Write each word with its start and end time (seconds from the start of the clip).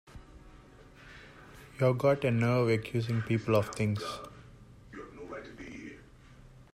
You've 1.79 1.99
got 1.99 2.25
a 2.25 2.31
nerve 2.31 2.69
accusing 2.69 3.21
people 3.21 3.55
of 3.55 3.69
things! 3.75 4.01